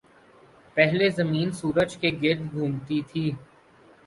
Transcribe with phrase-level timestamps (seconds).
[0.77, 3.31] پہلے زمین سورج کے گرد گھومتی تھی۔